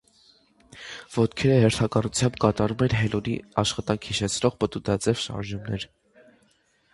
Ոտքերը 1.17 1.57
հերթականությամբ 1.63 2.39
կատարում 2.45 2.81
են 2.87 2.95
հելունի 3.01 3.35
աշխատանք 3.65 4.09
հիշեցնող 4.13 4.57
պտուտաձև 4.65 5.23
շարժումներ։ 5.27 5.87